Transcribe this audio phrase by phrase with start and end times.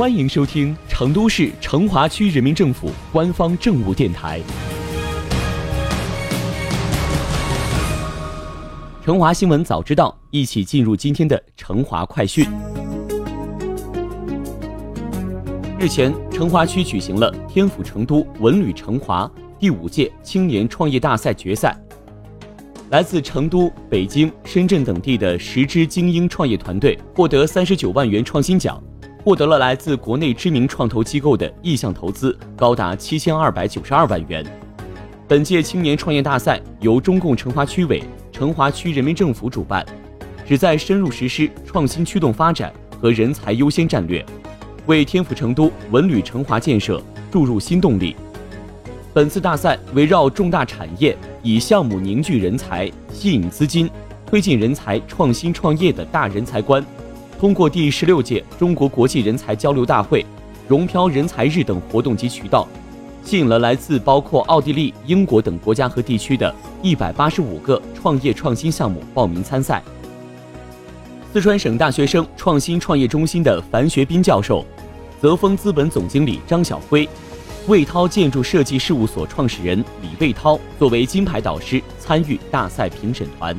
[0.00, 4.40] 欢迎收听成都市成华区人民政府官方政务电台
[9.04, 12.46] 《成华新闻早知道》，一起进入今天的成华快讯。
[15.78, 21.78] 日前，成华区举行了天府成都文旅成华第五届青年创业大赛决赛。
[22.88, 28.82] 来自成都、北京、深圳等地的十支精英创业团队获得三十九万元创新奖，
[29.22, 34.44] 获得了来自国内知名创投机构的意向投资高达七千二百九十二万元。
[35.28, 39.84] 本届青年创业大赛由中共成华区委、成华区人民政府主办，
[40.46, 44.24] 旨在深入实施创新驱动发展和人才优先战略。
[44.86, 47.00] 为天府成都文旅成华建设
[47.30, 48.16] 注入新动力。
[49.12, 53.88] 本次大赛围绕重大产业，以项目凝聚人才、吸引资金、
[54.24, 56.84] 推进人才创新创业的大人才观，
[57.40, 60.26] 通过第十六届中国国际人才交流大会、
[60.68, 62.68] 融漂人才日等活动及渠道，
[63.24, 69.82] 吸引了来自包括奥地利、英国等国家和地区的一百八十五个创业创新项目报名参赛。
[71.32, 74.62] 四川省大学生创新创业中心的樊学斌教授，
[75.18, 77.08] 泽丰资本总经理张晓辉，
[77.66, 83.56] 魏涛建筑设计事务所创始人李魏涛作为金牌导师参与大赛评审团。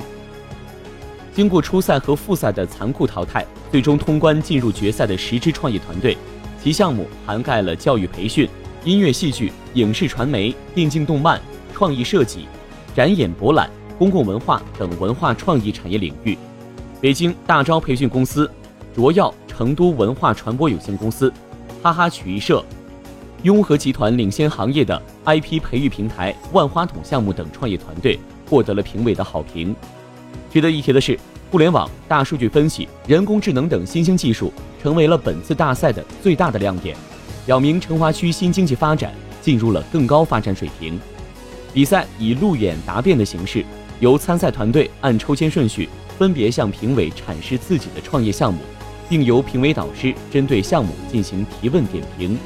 [1.34, 6.18] 经过初赛和复赛的残酷淘汰，最终通关进入决赛的十支创业团队，
[6.62, 8.48] 其项目涵盖了教育培训、
[8.84, 11.40] 音乐戏剧、影视传媒、电竞动漫、
[11.74, 12.48] 创意设计、
[12.94, 16.38] 展演博览、公共文化等文化创意产业领域。
[17.00, 18.50] 北京大招培训公司、
[18.94, 21.32] 卓耀成都文化传播有限公司、
[21.82, 22.64] 哈哈曲艺社、
[23.44, 29.74] 雍和集团领先行业的 IP 培育平台万花筒项目等创业团队获得了评委的好评。
[30.52, 31.18] 值得一提的是，
[31.50, 36.96] 互联网、大数据分析、人工智能等新兴技术成为了本次大赛的最大的亮点，
[37.46, 41.00] 表明成华区新经济发展进入了更高发展水平。
[41.74, 43.64] 比赛以路演答辩的形式，
[44.00, 45.88] 由参赛团队按抽签顺序。
[46.18, 48.60] 分别向评委阐释自己的创业项目，
[49.10, 52.38] 并由评委导师针对项目进行提问点评，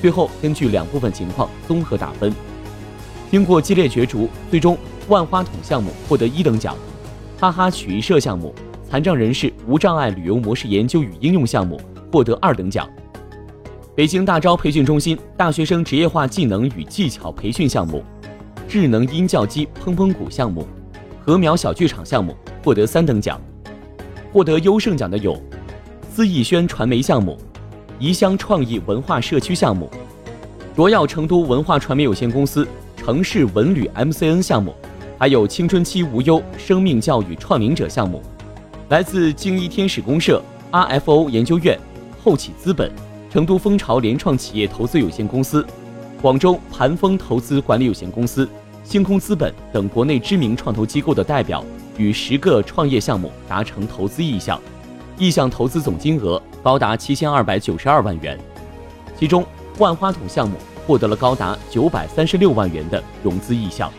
[0.00, 2.34] 最后根据两部分情况综合打分。
[3.30, 6.74] 经过激烈角逐，最终万花筒项目获得一等奖，
[7.40, 8.52] 哈哈曲艺社项目
[8.90, 12.88] 残障人士无障碍旅游模式研究与应用项目获得二等奖。
[13.94, 18.02] 北京大招培训中心大学生职业化技能与技巧培训项目，
[18.68, 20.66] 智能音教机砰砰鼓项目，
[21.24, 22.36] 禾苗小剧场项目。
[22.64, 23.40] 获得三等奖，
[24.30, 25.40] 获得优胜奖的有
[26.12, 27.38] 思逸轩传媒项目、
[27.98, 29.88] 宜乡创意文化社区项目、
[30.76, 34.74] 卓耀成都文化传媒有限公司城市文旅 MCN 项目，
[35.18, 38.22] 还有青春期无忧生命教育创领者项目。
[38.88, 40.40] 来自京一天使公社、
[40.70, 41.76] RFO 研究院、
[42.22, 42.90] 后起资本、
[43.28, 45.66] 成都蜂巢联创企业投资有限公司、
[46.22, 48.48] 广州盘峰投资管理有限公司、
[48.84, 51.64] 星空资本等国内知名创投机构的代表。
[51.96, 54.60] 与十个创业项目达成投资意向，
[55.18, 58.38] 意向投资总金额高达七千二百九十二万元，
[59.18, 59.44] 其中
[59.78, 60.56] 万花筒项目
[60.86, 63.92] 获得了高达九百三十六万元的融资意向。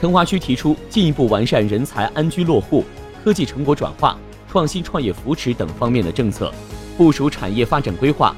[0.00, 2.84] 成华区提出进一步完善人才安居落户、
[3.24, 4.16] 科技成果转化、
[4.50, 6.52] 创新创业扶持等方面的政策，
[6.96, 8.34] 部署产业发展规划，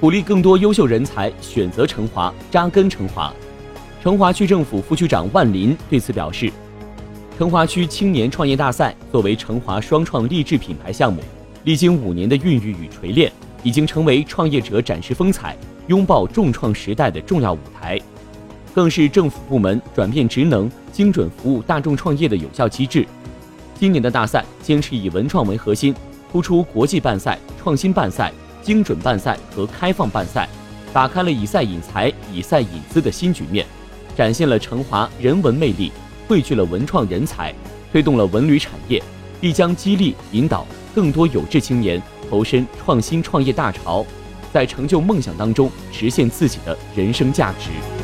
[0.00, 3.32] 鼓励更多优秀人才选择成华、扎根成华。
[4.02, 6.52] 成华区政府副区长万林对此表示。
[7.38, 11.22] 成华区青年创业大赛作为成华双创励志品牌项目，
[11.64, 13.32] 历经五年的孕育与锤炼，
[13.62, 17.98] 已经成为创业者展示风采、拥抱重创时代的重要舞台，
[18.74, 23.06] 更是政府部门转变职能、精准服务大众创业的有效机制。
[23.78, 25.94] 今年的大赛坚持以文创为核心，
[26.30, 30.48] 突出国际办赛、创新办赛、精准办赛和开放办赛，
[30.92, 33.66] 打开了以赛引才、以赛引资的新局面，
[34.16, 35.92] 展现了成华人文魅力。
[36.28, 37.52] 汇聚了文创人才，
[37.90, 39.02] 推动了文旅产业，
[39.38, 42.00] 必将激励引导更多有志青年
[42.30, 44.06] 投身创新创业大潮，
[44.50, 48.01] 在成就梦想当中实现自己的人生价值。